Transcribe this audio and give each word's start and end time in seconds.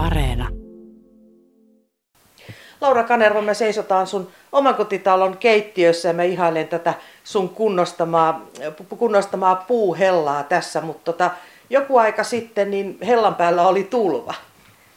Areena. 0.00 0.48
Laura 2.80 3.02
Kanerva, 3.02 3.42
me 3.42 3.54
seisotaan 3.54 4.06
sun 4.06 4.28
omakotitalon 4.52 5.36
keittiössä 5.36 6.08
ja 6.08 6.14
mä 6.14 6.22
ihailen 6.22 6.68
tätä 6.68 6.94
sun 7.24 7.48
kunnostamaa, 7.48 8.46
kunnostamaa 8.98 9.56
puuhellaa 9.56 10.42
tässä, 10.42 10.80
mutta 10.80 11.12
tota, 11.12 11.30
joku 11.70 11.98
aika 11.98 12.24
sitten 12.24 12.70
niin 12.70 12.98
hellan 13.06 13.34
päällä 13.34 13.68
oli 13.68 13.84
tulva. 13.84 14.34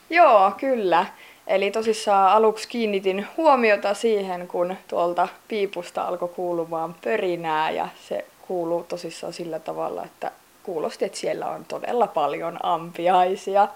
Joo, 0.09 0.51
kyllä. 0.57 1.05
Eli 1.47 1.71
tosissaan 1.71 2.31
aluksi 2.31 2.67
kiinnitin 2.67 3.27
huomiota 3.37 3.93
siihen, 3.93 4.47
kun 4.47 4.75
tuolta 4.87 5.27
piipusta 5.47 6.01
alkoi 6.01 6.29
kuulumaan 6.29 6.95
pörinää 7.03 7.71
ja 7.71 7.87
se 8.07 8.25
kuuluu 8.47 8.83
tosissaan 8.83 9.33
sillä 9.33 9.59
tavalla, 9.59 10.03
että 10.03 10.31
kuulosti, 10.63 11.05
että 11.05 11.17
siellä 11.17 11.47
on 11.49 11.65
todella 11.65 12.07
paljon 12.07 12.65
ampiaisia. 12.65 13.67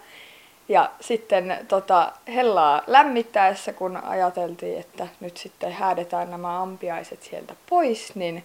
Ja 0.69 0.89
sitten 1.01 1.65
tota, 1.67 2.11
hellaa 2.27 2.81
lämmittäessä, 2.87 3.73
kun 3.73 3.97
ajateltiin, 3.97 4.79
että 4.79 5.07
nyt 5.19 5.37
sitten 5.37 5.71
häädetään 5.71 6.31
nämä 6.31 6.61
ampiaiset 6.61 7.23
sieltä 7.23 7.55
pois, 7.69 8.15
niin 8.15 8.43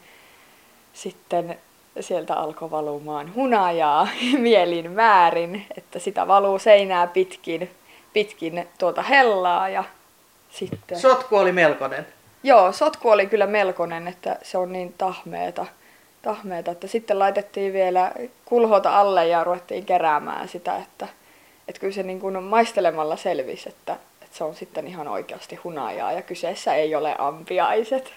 sitten 0.92 1.58
sieltä 2.00 2.34
alkoi 2.34 2.70
valumaan 2.70 3.34
hunajaa 3.34 4.08
mielin 4.38 4.90
määrin, 4.90 5.66
että 5.76 5.98
sitä 5.98 6.28
valuu 6.28 6.58
seinää 6.58 7.06
pitkin, 7.06 7.70
pitkin 8.12 8.68
tuota 8.78 9.02
hellaa 9.02 9.68
ja 9.68 9.84
sitten... 10.50 11.00
Sotku 11.00 11.36
oli 11.36 11.52
melkoinen. 11.52 12.06
Joo, 12.42 12.72
sotku 12.72 13.10
oli 13.10 13.26
kyllä 13.26 13.46
melkoinen, 13.46 14.08
että 14.08 14.38
se 14.42 14.58
on 14.58 14.72
niin 14.72 14.94
tahmeeta, 14.98 15.66
tahmeeta 16.22 16.70
että 16.70 16.86
sitten 16.86 17.18
laitettiin 17.18 17.72
vielä 17.72 18.12
kulhota 18.44 19.00
alle 19.00 19.26
ja 19.26 19.44
ruvettiin 19.44 19.84
keräämään 19.84 20.48
sitä, 20.48 20.76
että, 20.76 21.08
että 21.72 21.80
kyllä 21.80 21.94
se 21.94 22.02
niin 22.02 22.20
kuin 22.20 22.42
maistelemalla 22.42 23.16
selvisi, 23.16 23.68
että, 23.68 23.96
että 24.22 24.36
se 24.36 24.44
on 24.44 24.54
sitten 24.54 24.86
ihan 24.86 25.08
oikeasti 25.08 25.56
hunajaa 25.56 26.12
ja 26.12 26.22
kyseessä 26.22 26.74
ei 26.74 26.94
ole 26.94 27.14
ampiaiset. 27.18 28.12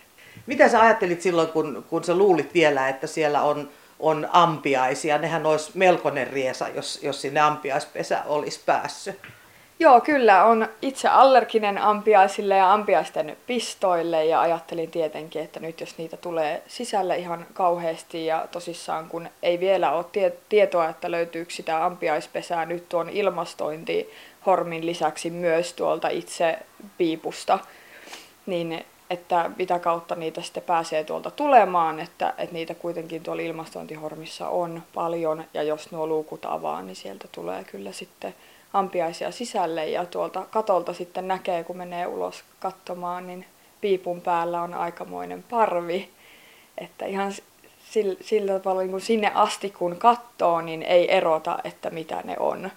Mitä 0.46 0.70
sä 0.70 0.82
ajattelit 0.82 1.22
silloin, 1.22 1.48
kun, 1.48 1.86
kun 1.90 2.04
sä 2.04 2.16
luulit 2.16 2.54
vielä, 2.54 2.90
että 2.90 3.08
siellä 3.08 3.42
on, 3.42 3.70
on 4.00 4.30
ampiaisia? 4.32 5.18
Nehän 5.18 5.46
olisi 5.46 5.72
melkoinen 5.74 6.28
riesa, 6.28 6.70
jos, 6.70 7.00
jos 7.04 7.22
sinne 7.22 7.40
ampiaispesä 7.40 8.24
olisi 8.26 8.60
päässyt. 8.66 9.20
Joo, 9.80 10.02
kyllä. 10.02 10.46
On 10.46 10.68
itse 10.82 11.08
allerginen 11.08 11.78
ampiaisille 11.78 12.56
ja 12.56 12.74
ampiaisten 12.74 13.38
pistoille 13.48 14.26
ja 14.26 14.42
ajattelin 14.42 14.92
tietenkin, 14.92 15.42
että 15.42 15.60
nyt 15.60 15.80
jos 15.82 15.98
niitä 15.98 16.18
tulee 16.18 16.64
sisälle 16.68 17.18
ihan 17.18 17.46
kauheasti 17.54 18.26
ja 18.26 18.48
tosissaan 18.52 19.10
kun 19.10 19.30
ei 19.44 19.60
vielä 19.60 19.92
ole 19.92 20.06
tie- 20.12 20.38
tietoa, 20.50 20.90
että 20.90 21.12
löytyykö 21.12 21.54
sitä 21.54 21.86
ampiaispesää 21.86 22.66
nyt 22.66 22.90
tuon 22.90 23.10
ilmastointihormin 23.10 24.86
lisäksi 24.86 25.30
myös 25.30 25.74
tuolta 25.74 26.08
itse 26.08 26.60
piipusta, 26.98 27.60
niin 28.46 28.86
että 29.10 29.52
mitä 29.58 29.80
kautta 29.80 30.16
niitä 30.16 30.42
sitten 30.42 30.64
pääsee 30.64 31.04
tuolta 31.04 31.32
tulemaan, 31.32 32.00
että, 32.00 32.34
että 32.38 32.54
niitä 32.54 32.76
kuitenkin 32.76 33.24
tuolla 33.24 33.42
ilmastointihormissa 33.42 34.50
on 34.50 34.84
paljon 34.94 35.44
ja 35.54 35.64
jos 35.64 35.92
nuo 35.92 36.08
luukut 36.08 36.46
avaa, 36.46 36.82
niin 36.82 36.96
sieltä 36.96 37.28
tulee 37.32 37.64
kyllä 37.64 37.92
sitten 37.92 38.36
ampiaisia 38.76 39.32
sisälle 39.32 39.86
ja 39.86 40.06
tuolta 40.06 40.46
katolta 40.52 40.94
sitten 40.94 41.28
näkee, 41.28 41.64
kun 41.64 41.78
menee 41.78 42.08
ulos 42.08 42.44
katsomaan, 42.60 43.28
niin 43.28 43.46
piipun 43.82 44.22
päällä 44.22 44.62
on 44.62 44.74
aikamoinen 44.74 45.44
parvi. 45.50 46.10
Että 46.78 47.06
ihan 47.06 47.32
sillä, 47.90 48.16
sillä 48.22 48.60
tavalla 48.60 48.82
niin 48.82 48.92
kuin 48.92 49.02
sinne 49.02 49.32
asti 49.36 49.70
kun 49.70 49.96
katsoo, 49.96 50.62
niin 50.62 50.84
ei 50.84 51.16
erota, 51.16 51.58
että 51.64 51.90
mitä 51.90 52.22
ne 52.24 52.36
on. 52.40 52.72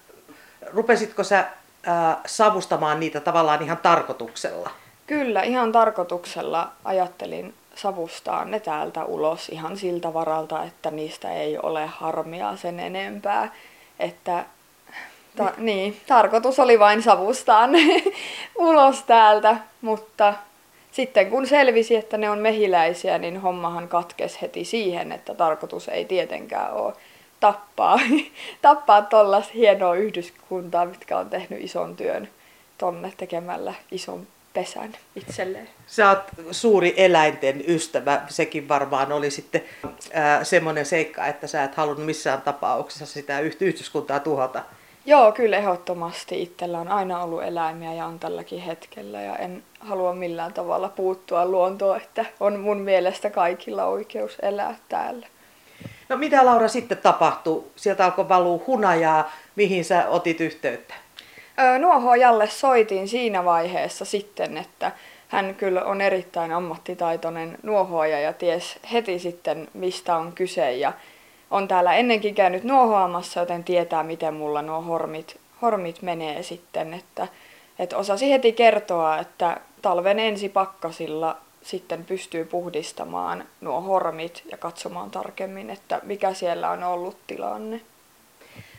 Rupesitko 0.72 1.24
sä 1.24 1.38
äh, 1.38 2.16
savustamaan 2.26 3.00
niitä 3.00 3.20
tavallaan 3.20 3.62
ihan 3.62 3.76
tarkoituksella? 3.76 4.70
Kyllä, 5.06 5.42
ihan 5.42 5.72
tarkoituksella 5.72 6.72
ajattelin 6.84 7.54
savustaa 7.74 8.44
ne 8.44 8.60
täältä 8.60 9.04
ulos 9.04 9.48
ihan 9.48 9.76
siltä 9.76 10.14
varalta, 10.14 10.64
että 10.64 10.90
niistä 10.90 11.32
ei 11.32 11.58
ole 11.58 11.86
harmia 11.86 12.56
sen 12.56 12.80
enempää. 12.80 13.54
Että 13.98 14.44
ta, 15.36 15.52
niin, 15.56 16.00
tarkoitus 16.06 16.58
oli 16.58 16.78
vain 16.78 17.02
savustaa 17.02 17.66
ne 17.66 17.78
ulos 18.58 19.02
täältä, 19.02 19.56
mutta 19.80 20.34
sitten 20.92 21.30
kun 21.30 21.46
selvisi, 21.46 21.96
että 21.96 22.16
ne 22.16 22.30
on 22.30 22.38
mehiläisiä, 22.38 23.18
niin 23.18 23.40
hommahan 23.40 23.88
katkes 23.88 24.42
heti 24.42 24.64
siihen, 24.64 25.12
että 25.12 25.34
tarkoitus 25.34 25.88
ei 25.88 26.04
tietenkään 26.04 26.72
ole 26.72 26.92
tappaa, 27.40 28.00
tappaa 28.62 29.02
tuollaista 29.02 29.52
hienoa 29.54 29.94
yhdyskuntaa, 29.94 30.86
mitkä 30.86 31.18
on 31.18 31.30
tehnyt 31.30 31.64
ison 31.64 31.96
työn 31.96 32.28
tonne 32.78 33.12
tekemällä 33.16 33.74
ison 33.90 34.26
pesän 34.54 34.92
itselleen. 35.16 35.68
Sä 35.86 36.08
oot 36.08 36.18
suuri 36.50 36.94
eläinten 36.96 37.64
ystävä, 37.68 38.22
sekin 38.28 38.68
varmaan 38.68 39.12
oli 39.12 39.30
sitten 39.30 39.62
äh, 40.16 40.40
semmoinen 40.42 40.86
seikka, 40.86 41.26
että 41.26 41.46
sä 41.46 41.64
et 41.64 41.74
halunnut 41.74 42.06
missään 42.06 42.42
tapauksessa 42.42 43.06
sitä 43.06 43.40
yhteiskuntaa 43.40 44.20
tuhota. 44.20 44.62
Joo, 45.08 45.32
kyllä 45.32 45.56
ehdottomasti. 45.56 46.42
Itsellä 46.42 46.78
on 46.78 46.88
aina 46.88 47.22
ollut 47.22 47.42
eläimiä 47.42 47.92
ja 47.92 48.06
on 48.06 48.18
tälläkin 48.18 48.60
hetkellä 48.60 49.20
ja 49.20 49.36
en 49.36 49.62
halua 49.80 50.12
millään 50.14 50.52
tavalla 50.52 50.88
puuttua 50.88 51.46
luontoon, 51.46 51.96
että 51.96 52.24
on 52.40 52.60
mun 52.60 52.80
mielestä 52.80 53.30
kaikilla 53.30 53.84
oikeus 53.84 54.36
elää 54.42 54.76
täällä. 54.88 55.26
No 56.08 56.16
mitä 56.16 56.46
Laura 56.46 56.68
sitten 56.68 56.98
tapahtui? 56.98 57.64
Sieltä 57.76 58.04
alkoi 58.04 58.28
valua 58.28 58.64
hunajaa, 58.66 59.32
mihin 59.56 59.84
sä 59.84 60.08
otit 60.08 60.40
yhteyttä? 60.40 60.94
Nuohojalle 61.78 62.48
soitin 62.48 63.08
siinä 63.08 63.44
vaiheessa 63.44 64.04
sitten, 64.04 64.56
että 64.56 64.92
hän 65.28 65.54
kyllä 65.54 65.84
on 65.84 66.00
erittäin 66.00 66.52
ammattitaitoinen 66.52 67.58
nuohoaja 67.62 68.20
ja 68.20 68.32
ties 68.32 68.78
heti 68.92 69.18
sitten 69.18 69.68
mistä 69.74 70.16
on 70.16 70.32
kyse 70.32 70.72
ja 70.72 70.92
on 71.50 71.68
täällä 71.68 71.94
ennenkin 71.94 72.34
käynyt 72.34 72.64
nuohoamassa, 72.64 73.40
joten 73.40 73.64
tietää 73.64 74.02
miten 74.02 74.34
mulla 74.34 74.62
nuo 74.62 74.82
hormit, 74.82 75.40
hormit 75.62 76.02
menee 76.02 76.42
sitten, 76.42 76.94
että, 76.94 77.28
että 77.78 77.96
osasi 77.96 78.30
heti 78.30 78.52
kertoa, 78.52 79.18
että 79.18 79.60
talven 79.82 80.18
ensi 80.18 80.48
pakkasilla 80.48 81.36
sitten 81.62 82.04
pystyy 82.04 82.44
puhdistamaan 82.44 83.44
nuo 83.60 83.80
hormit 83.80 84.42
ja 84.50 84.56
katsomaan 84.56 85.10
tarkemmin, 85.10 85.70
että 85.70 86.00
mikä 86.02 86.34
siellä 86.34 86.70
on 86.70 86.84
ollut 86.84 87.16
tilanne. 87.26 87.80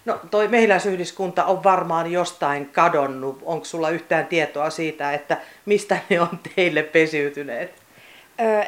No 0.05 0.19
toi 0.31 0.47
mehiläisyhdyskunta 0.47 1.45
on 1.45 1.63
varmaan 1.63 2.11
jostain 2.11 2.69
kadonnut. 2.69 3.39
Onko 3.45 3.65
sulla 3.65 3.89
yhtään 3.89 4.27
tietoa 4.27 4.69
siitä, 4.69 5.13
että 5.13 5.37
mistä 5.65 5.97
ne 6.09 6.21
on 6.21 6.39
teille 6.55 6.83
pesiytyneet? 6.83 7.73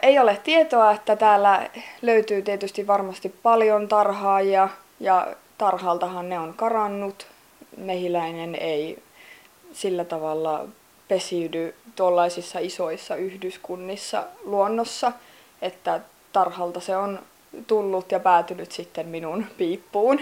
Ei 0.02 0.20
ole 0.20 0.40
tietoa, 0.44 0.92
että 0.92 1.16
täällä 1.16 1.70
löytyy 2.02 2.42
tietysti 2.42 2.88
varmasti 2.88 3.30
paljon 3.44 3.88
tarhaajia 3.88 4.70
ja 5.00 5.28
tarhaltahan 5.58 6.30
ne 6.30 6.40
on 6.40 6.54
karannut. 6.54 7.28
Mehiläinen 7.78 8.56
ei 8.56 9.04
sillä 9.74 10.06
tavalla 10.06 10.66
pesiydy 11.08 11.76
tuollaisissa 11.96 12.60
isoissa 12.60 13.16
yhdyskunnissa 13.16 14.24
luonnossa, 14.44 15.12
että 15.62 16.00
tarhalta 16.34 16.80
se 16.80 16.98
on 16.98 17.20
tullut 17.68 18.12
ja 18.12 18.20
päätynyt 18.20 18.72
sitten 18.72 19.08
minun 19.08 19.46
piippuun. 19.58 20.20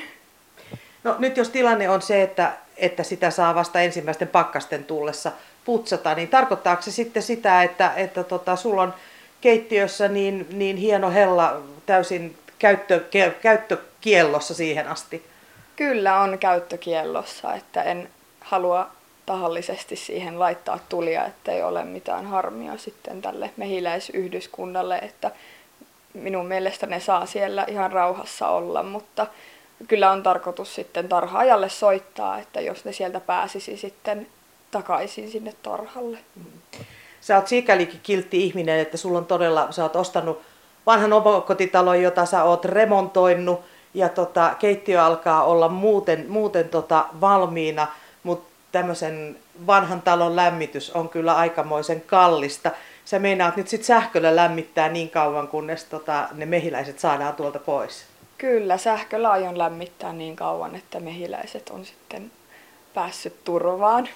No 1.04 1.16
nyt 1.20 1.38
jos 1.38 1.50
tilanne 1.50 1.90
on 1.90 2.02
se, 2.02 2.22
että, 2.22 2.54
että 2.78 3.04
sitä 3.04 3.31
saa 3.31 3.56
vasta 3.56 3.81
ensimmäisten 3.81 4.28
pakkasten 4.28 4.84
tullessa 4.84 5.31
putsata, 5.66 6.16
niin 6.16 6.28
tarkoittaako 6.28 6.81
se 6.81 6.92
sitten 6.92 7.24
sitä, 7.24 7.64
että, 7.64 7.94
että 7.96 8.24
tota, 8.24 8.56
sulla 8.56 8.81
on 8.81 8.94
keittiössä 9.41 10.07
niin, 10.07 10.47
niin 10.51 10.77
hieno 10.77 11.11
hella 11.11 11.61
täysin 11.85 12.38
käyttö, 12.59 13.03
käyttökiellossa 13.41 14.53
siihen 14.53 14.88
asti? 14.88 15.25
Kyllä 15.75 16.19
on 16.22 16.39
käyttökiellossa, 16.39 17.53
että 17.53 17.83
en 17.83 18.09
halua 18.41 18.88
tahallisesti 19.25 19.95
siihen 19.95 20.39
laittaa 20.39 20.80
tulia, 20.89 21.25
ettei 21.25 21.63
ole 21.63 21.86
mitään 21.86 22.25
harmia 22.25 22.77
sitten 22.77 23.21
tälle 23.21 23.51
mehiläisyhdyskunnalle, 23.57 24.97
että 24.97 25.31
minun 26.13 26.45
mielestä 26.45 26.88
ne 26.88 27.00
saa 27.00 27.25
siellä 27.25 27.65
ihan 27.68 27.92
rauhassa 27.92 28.47
olla, 28.47 28.83
mutta 28.83 29.27
kyllä 29.88 30.12
on 30.12 30.24
tarkoitus 30.24 30.75
sitten 30.75 31.09
tarhaajalle 31.09 31.69
soittaa, 31.69 32.39
että 32.39 32.62
jos 32.62 32.85
ne 32.85 32.94
sieltä 32.94 33.19
pääsisi 33.19 33.77
sitten 33.77 34.27
takaisin 34.71 35.31
sinne 35.31 35.53
tarhalle. 35.63 36.18
Sä 37.21 37.36
oot 37.36 37.48
sikälikin 37.48 38.00
kiltti 38.04 38.44
ihminen, 38.44 38.80
että 38.80 38.98
sulla 38.98 39.18
on 39.18 39.25
todella, 39.25 39.71
sä 39.71 39.83
oot 39.83 39.95
ostanut 39.95 40.42
vanhan 40.86 41.13
omakotitalon, 41.13 42.01
jota 42.01 42.25
sä 42.25 42.44
oot 42.44 42.66
remontoinut 42.66 43.62
ja 43.94 44.10
tota, 44.10 44.56
keittiö 44.60 45.04
alkaa 45.04 45.44
olla 45.44 45.69
muuten, 45.69 46.25
muuten 46.30 46.69
tota, 46.69 47.06
valmiina, 47.21 47.88
mutta 48.24 48.50
tämmöisen 48.71 49.38
vanhan 49.68 50.01
talon 50.01 50.36
lämmitys 50.36 50.92
on 50.92 51.10
kyllä 51.10 51.36
aikamoisen 51.36 52.01
kallista. 52.01 52.71
Sä 53.06 53.19
meinaat 53.19 53.56
nyt 53.56 53.68
sitten 53.68 53.88
sähköllä 53.88 54.36
lämmittää 54.36 54.89
niin 54.89 55.10
kauan, 55.10 55.48
kunnes 55.48 55.83
tota, 55.83 56.27
ne 56.31 56.45
mehiläiset 56.45 57.00
saadaan 57.00 57.36
tuolta 57.36 57.60
pois. 57.60 58.06
Kyllä, 58.38 58.77
sähköllä 58.77 59.31
aion 59.31 59.57
lämmittää 59.57 60.13
niin 60.13 60.36
kauan, 60.36 60.75
että 60.75 61.00
mehiläiset 61.00 61.69
on 61.69 61.86
sitten 61.86 62.31
päässyt 62.94 63.44
turvaan. 63.44 64.10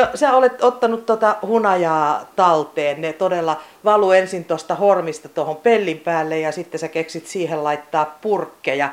No 0.00 0.06
sä 0.14 0.36
olet 0.36 0.64
ottanut 0.64 1.06
tota 1.06 1.36
hunajaa 1.42 2.24
talteen. 2.36 3.00
Ne 3.00 3.12
todella 3.12 3.60
valu 3.84 4.12
ensin 4.12 4.44
tuosta 4.44 4.74
hormista 4.74 5.28
tuohon 5.28 5.56
pellin 5.56 5.98
päälle 5.98 6.38
ja 6.38 6.52
sitten 6.52 6.80
sä 6.80 6.88
keksit 6.88 7.26
siihen 7.26 7.64
laittaa 7.64 8.18
purkkeja. 8.20 8.88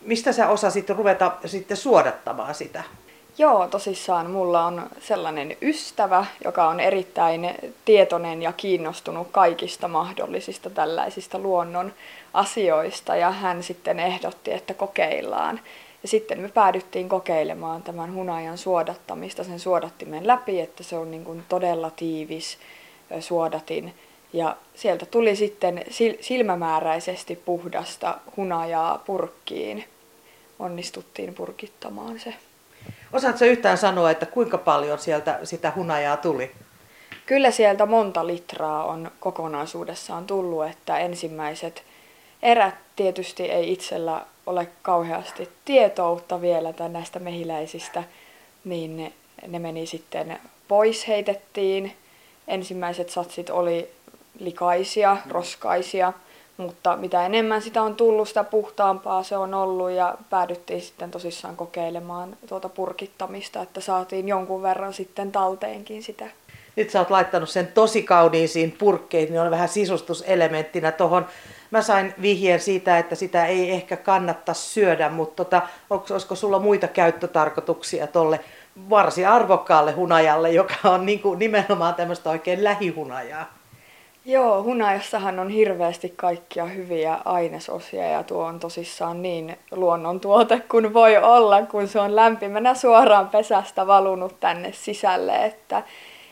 Mistä 0.00 0.32
sä 0.32 0.48
osasit 0.48 0.90
ruveta 0.90 1.32
sitten 1.46 1.76
suodattamaan 1.76 2.54
sitä? 2.54 2.82
Joo, 3.38 3.68
tosissaan 3.68 4.30
mulla 4.30 4.64
on 4.64 4.82
sellainen 5.00 5.56
ystävä, 5.62 6.26
joka 6.44 6.68
on 6.68 6.80
erittäin 6.80 7.54
tietoinen 7.84 8.42
ja 8.42 8.52
kiinnostunut 8.52 9.28
kaikista 9.32 9.88
mahdollisista 9.88 10.70
tällaisista 10.70 11.38
luonnon 11.38 11.92
asioista 12.34 13.16
ja 13.16 13.30
hän 13.30 13.62
sitten 13.62 14.00
ehdotti, 14.00 14.52
että 14.52 14.74
kokeillaan. 14.74 15.60
Ja 16.02 16.08
sitten 16.08 16.40
me 16.40 16.48
päädyttiin 16.48 17.08
kokeilemaan 17.08 17.82
tämän 17.82 18.14
hunajan 18.14 18.58
suodattamista 18.58 19.44
sen 19.44 19.60
suodattimen 19.60 20.26
läpi, 20.26 20.60
että 20.60 20.82
se 20.82 20.96
on 20.96 21.10
niin 21.10 21.24
kuin 21.24 21.44
todella 21.48 21.90
tiivis 21.90 22.58
suodatin. 23.20 23.94
Ja 24.32 24.56
sieltä 24.74 25.06
tuli 25.06 25.36
sitten 25.36 25.84
silmämääräisesti 26.20 27.36
puhdasta 27.36 28.18
hunajaa 28.36 28.98
purkkiin. 28.98 29.84
Onnistuttiin 30.58 31.34
purkittamaan 31.34 32.20
se. 32.20 32.34
Osaatko 33.12 33.44
yhtään 33.44 33.78
sanoa, 33.78 34.10
että 34.10 34.26
kuinka 34.26 34.58
paljon 34.58 34.98
sieltä 34.98 35.38
sitä 35.44 35.72
hunajaa 35.76 36.16
tuli? 36.16 36.50
Kyllä 37.26 37.50
sieltä 37.50 37.86
monta 37.86 38.26
litraa 38.26 38.84
on 38.84 39.10
kokonaisuudessaan 39.20 40.26
tullut, 40.26 40.66
että 40.66 40.98
ensimmäiset 40.98 41.82
erät 42.42 42.74
tietysti 42.96 43.42
ei 43.42 43.72
itsellä 43.72 44.26
ole 44.46 44.68
kauheasti 44.82 45.48
tietoutta 45.64 46.40
vielä 46.40 46.74
näistä 46.88 47.18
mehiläisistä, 47.18 48.04
niin 48.64 48.96
ne, 48.96 49.12
ne 49.46 49.58
meni 49.58 49.86
sitten 49.86 50.40
pois, 50.68 51.08
heitettiin. 51.08 51.96
Ensimmäiset 52.48 53.10
satsit 53.10 53.50
oli 53.50 53.88
likaisia, 54.38 55.16
roskaisia, 55.28 56.12
mutta 56.56 56.96
mitä 56.96 57.26
enemmän 57.26 57.62
sitä 57.62 57.82
on 57.82 57.96
tullut, 57.96 58.28
sitä 58.28 58.44
puhtaampaa 58.44 59.22
se 59.22 59.36
on 59.36 59.54
ollut 59.54 59.90
ja 59.90 60.14
päädyttiin 60.30 60.80
sitten 60.80 61.10
tosissaan 61.10 61.56
kokeilemaan 61.56 62.36
tuota 62.46 62.68
purkittamista, 62.68 63.62
että 63.62 63.80
saatiin 63.80 64.28
jonkun 64.28 64.62
verran 64.62 64.92
sitten 64.92 65.32
talteenkin 65.32 66.02
sitä. 66.02 66.26
Nyt 66.76 66.90
sä 66.90 66.98
oot 66.98 67.10
laittanut 67.10 67.48
sen 67.48 67.66
tosi 67.66 68.02
kauniisiin 68.02 68.72
purkkeihin, 68.72 69.30
niin 69.32 69.40
on 69.40 69.50
vähän 69.50 69.68
sisustuselementtinä 69.68 70.92
tuohon. 70.92 71.26
Mä 71.70 71.82
sain 71.82 72.14
vihjeen 72.22 72.60
siitä, 72.60 72.98
että 72.98 73.14
sitä 73.14 73.46
ei 73.46 73.70
ehkä 73.70 73.96
kannata 73.96 74.54
syödä, 74.54 75.08
mutta 75.08 75.44
tota, 75.44 75.62
olisiko 75.90 76.34
sulla 76.34 76.58
muita 76.58 76.88
käyttötarkoituksia 76.88 78.06
tolle 78.06 78.40
varsin 78.90 79.28
arvokkaalle 79.28 79.92
hunajalle, 79.92 80.50
joka 80.50 80.74
on 80.84 81.06
niin 81.06 81.20
kuin 81.20 81.38
nimenomaan 81.38 81.94
tämmöistä 81.94 82.30
oikein 82.30 82.64
lähihunajaa? 82.64 83.62
Joo, 84.24 84.62
hunajassahan 84.62 85.38
on 85.38 85.48
hirveästi 85.48 86.12
kaikkia 86.16 86.64
hyviä 86.64 87.18
ainesosia 87.24 88.08
ja 88.08 88.22
tuo 88.22 88.44
on 88.44 88.60
tosissaan 88.60 89.22
niin 89.22 89.58
luonnontuote 89.70 90.60
kuin 90.68 90.94
voi 90.94 91.16
olla, 91.16 91.62
kun 91.62 91.88
se 91.88 92.00
on 92.00 92.16
lämpimänä 92.16 92.74
suoraan 92.74 93.28
pesästä 93.28 93.86
valunut 93.86 94.40
tänne 94.40 94.72
sisälle, 94.72 95.44
että, 95.44 95.82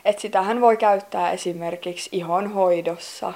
että 0.05 0.23
sitähän 0.23 0.61
voi 0.61 0.77
käyttää 0.77 1.33
esimerkiksi 1.33 2.09
ihonhoidossa. 2.13 3.33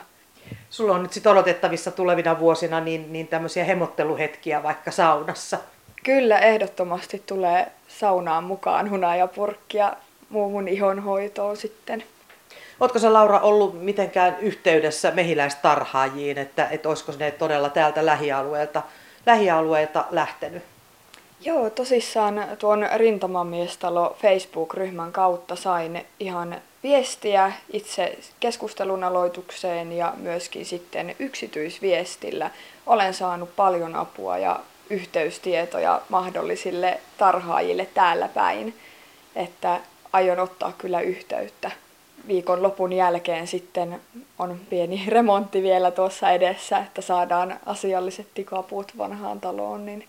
Sulla 0.70 0.94
on 0.94 1.02
nyt 1.02 1.12
sitten 1.12 1.32
odotettavissa 1.32 1.90
tulevina 1.90 2.38
vuosina 2.38 2.80
niin, 2.80 3.12
niin 3.12 3.28
tämmöisiä 3.28 3.64
hemotteluhetkiä 3.64 4.62
vaikka 4.62 4.90
saunassa. 4.90 5.58
Kyllä, 6.04 6.38
ehdottomasti 6.38 7.22
tulee 7.26 7.66
saunaan 7.88 8.44
mukaan 8.44 8.90
hunajapurkkia 8.90 9.92
muuhun 10.28 10.68
ihonhoitoon 10.68 11.56
sitten. 11.56 12.04
Oletko 12.80 12.98
sä 12.98 13.12
Laura 13.12 13.40
ollut 13.40 13.82
mitenkään 13.82 14.36
yhteydessä 14.40 15.10
mehiläistarhaajiin, 15.10 16.38
että, 16.38 16.68
että 16.70 16.88
olisiko 16.88 17.12
ne 17.18 17.30
todella 17.30 17.70
täältä 17.70 18.06
lähialueelta, 18.06 18.82
lähialueelta 19.26 20.04
lähtenyt? 20.10 20.62
Joo, 21.40 21.70
tosissaan 21.70 22.44
tuon 22.58 22.88
Rintamamiestalo 22.94 24.16
Facebook-ryhmän 24.22 25.12
kautta 25.12 25.56
sain 25.56 26.06
ihan 26.20 26.56
viestiä 26.82 27.52
itse 27.72 28.18
keskustelun 28.40 29.04
aloitukseen 29.04 29.92
ja 29.92 30.12
myöskin 30.16 30.66
sitten 30.66 31.16
yksityisviestillä. 31.18 32.50
Olen 32.86 33.14
saanut 33.14 33.56
paljon 33.56 33.96
apua 33.96 34.38
ja 34.38 34.60
yhteystietoja 34.90 36.00
mahdollisille 36.08 37.00
tarhaajille 37.18 37.86
täällä 37.94 38.28
päin, 38.28 38.74
että 39.36 39.80
aion 40.12 40.40
ottaa 40.40 40.72
kyllä 40.78 41.00
yhteyttä 41.00 41.70
viikon 42.28 42.62
lopun 42.62 42.92
jälkeen 42.92 43.46
sitten 43.46 44.00
on 44.38 44.60
pieni 44.70 45.04
remontti 45.08 45.62
vielä 45.62 45.90
tuossa 45.90 46.30
edessä, 46.30 46.78
että 46.78 47.02
saadaan 47.02 47.60
asialliset 47.66 48.26
tikapuut 48.34 48.98
vanhaan 48.98 49.40
taloon, 49.40 49.86
niin 49.86 50.04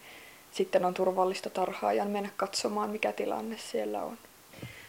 sitten 0.56 0.86
on 0.86 0.94
turvallista 0.94 1.50
tarhaajan 1.50 2.08
mennä 2.08 2.30
katsomaan, 2.38 2.90
mikä 2.90 3.12
tilanne 3.12 3.56
siellä 3.58 4.04
on. 4.04 4.18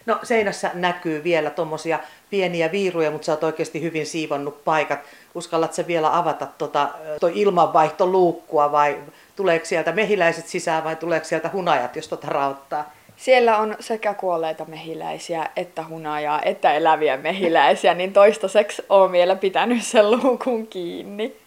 No 0.06 0.18
seinässä 0.22 0.70
näkyy 0.74 1.24
vielä 1.24 1.50
tuommoisia 1.50 1.98
pieniä 2.30 2.72
viiruja, 2.72 3.10
mutta 3.10 3.24
sä 3.24 3.32
oot 3.32 3.44
oikeasti 3.44 3.82
hyvin 3.82 4.06
siivonnut 4.06 4.64
paikat. 4.64 4.98
Uskallat 5.34 5.72
sä 5.72 5.86
vielä 5.86 6.18
avata 6.18 6.46
tota, 6.58 6.88
toi 7.20 7.32
ilmanvaihtoluukkua 7.34 8.72
vai 8.72 8.98
tuleeko 9.36 9.64
sieltä 9.64 9.92
mehiläiset 9.92 10.48
sisään 10.48 10.84
vai 10.84 10.96
tuleeko 10.96 11.26
sieltä 11.26 11.50
hunajat, 11.52 11.96
jos 11.96 12.08
tota 12.08 12.26
raottaa? 12.26 12.92
Siellä 13.16 13.58
on 13.58 13.76
sekä 13.80 14.14
kuolleita 14.14 14.64
mehiläisiä, 14.64 15.48
että 15.56 15.84
hunajaa, 15.88 16.42
että 16.42 16.74
eläviä 16.74 17.16
mehiläisiä, 17.16 17.94
niin 17.94 18.12
toistaiseksi 18.12 18.82
olen 18.88 19.12
vielä 19.12 19.36
pitänyt 19.36 19.82
sen 19.82 20.10
luukun 20.10 20.66
kiinni. 20.66 21.45